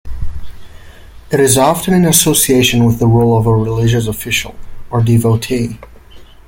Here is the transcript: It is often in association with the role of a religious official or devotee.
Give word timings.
It 1.31 1.39
is 1.39 1.59
often 1.59 1.93
in 1.93 2.05
association 2.05 2.85
with 2.85 2.97
the 2.97 3.05
role 3.05 3.37
of 3.37 3.45
a 3.45 3.53
religious 3.55 4.07
official 4.07 4.55
or 4.89 5.03
devotee. 5.03 5.77